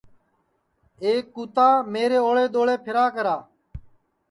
ایک 1.03 1.23
کُتا 1.35 1.69
میرے 1.91 2.17
اوݪے 2.25 2.45
دؔوݪے 2.53 2.75
پھیرا 2.83 3.05
کرا 3.15 3.35